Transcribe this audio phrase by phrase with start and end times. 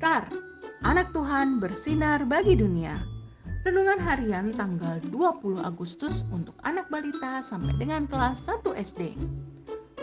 [0.00, 0.24] Star,
[0.88, 2.96] anak Tuhan bersinar bagi dunia.
[3.68, 9.12] Renungan harian tanggal 20 Agustus untuk anak balita sampai dengan kelas 1 SD.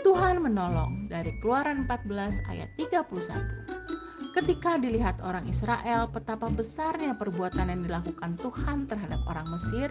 [0.06, 2.14] Tuhan menolong dari Keluaran 14
[2.46, 4.38] ayat 31.
[4.38, 9.90] Ketika dilihat orang Israel betapa besarnya perbuatan yang dilakukan Tuhan terhadap orang Mesir,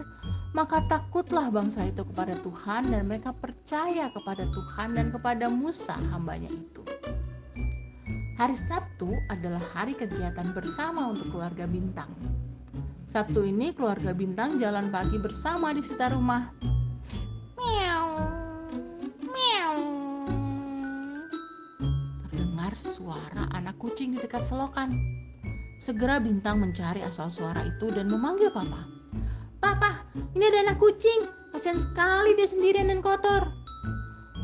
[0.55, 6.48] maka takutlah bangsa itu kepada Tuhan dan mereka percaya kepada Tuhan dan kepada Musa hambanya
[6.48, 6.88] itu.
[8.38, 12.14] Hari Sabtu adalah hari kegiatan bersama untuk keluarga Bintang.
[13.10, 16.54] Sabtu ini keluarga Bintang jalan pagi bersama di sekitar rumah.
[17.58, 18.13] Meow,
[19.26, 19.73] meow.
[22.30, 24.94] Terdengar suara anak kucing di dekat selokan.
[25.82, 28.85] Segera Bintang mencari asal suara itu dan memanggil Papa.
[29.58, 30.05] Papa,
[30.38, 31.26] ini ada anak kucing.
[31.58, 33.49] Kasian sekali dia sendirian dan kotor.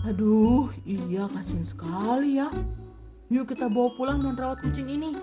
[0.09, 2.49] Aduh, iya kasian sekali ya.
[3.33, 5.17] Yuk kita bawa pulang dan rawat kucing ini.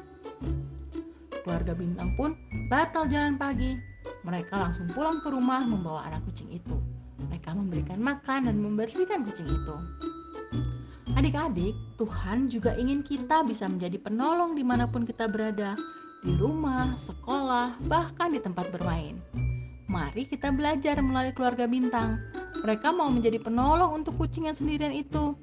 [1.46, 2.34] Keluarga Bintang pun
[2.66, 3.78] batal jalan pagi.
[4.26, 6.74] Mereka langsung pulang ke rumah membawa anak kucing itu.
[7.30, 9.76] Mereka memberikan makan dan membersihkan kucing itu.
[11.14, 11.70] Adik-adik,
[12.02, 15.78] Tuhan juga ingin kita bisa menjadi penolong di mana pun kita berada,
[16.26, 19.22] di rumah, sekolah, bahkan di tempat bermain.
[19.86, 22.18] Mari kita belajar melalui keluarga bintang.
[22.66, 25.38] Mereka mau menjadi penolong untuk kucing yang sendirian itu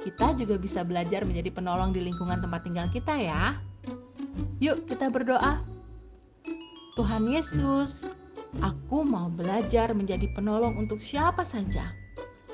[0.00, 3.56] kita juga bisa belajar menjadi penolong di lingkungan tempat tinggal kita ya.
[4.60, 5.60] Yuk kita berdoa.
[6.98, 8.10] Tuhan Yesus,
[8.60, 11.92] aku mau belajar menjadi penolong untuk siapa saja.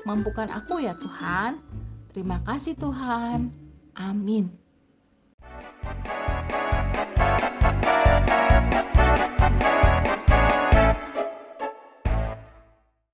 [0.05, 1.59] Mampukan aku ya Tuhan.
[2.15, 3.51] Terima kasih Tuhan.
[3.97, 4.66] Amin.